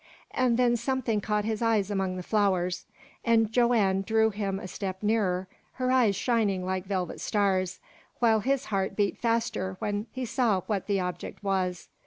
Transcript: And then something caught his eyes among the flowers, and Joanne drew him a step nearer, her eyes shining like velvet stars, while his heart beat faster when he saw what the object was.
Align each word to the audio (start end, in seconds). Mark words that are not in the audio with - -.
And 0.31 0.57
then 0.57 0.77
something 0.77 1.21
caught 1.21 1.45
his 1.45 1.61
eyes 1.61 1.91
among 1.91 2.15
the 2.17 2.23
flowers, 2.23 2.85
and 3.23 3.51
Joanne 3.53 4.01
drew 4.01 4.31
him 4.31 4.59
a 4.59 4.67
step 4.67 5.03
nearer, 5.03 5.47
her 5.73 5.91
eyes 5.91 6.15
shining 6.15 6.65
like 6.65 6.85
velvet 6.87 7.21
stars, 7.21 7.79
while 8.17 8.39
his 8.39 8.65
heart 8.73 8.95
beat 8.95 9.19
faster 9.19 9.75
when 9.77 10.07
he 10.11 10.25
saw 10.25 10.61
what 10.61 10.87
the 10.87 10.99
object 10.99 11.43
was. 11.43 11.87